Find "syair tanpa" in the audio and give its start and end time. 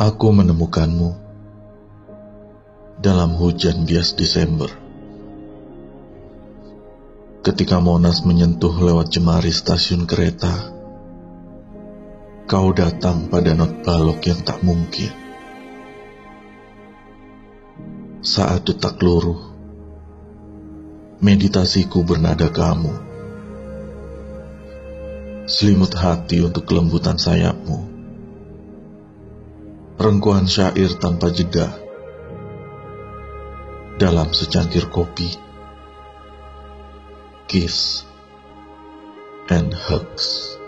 30.48-31.28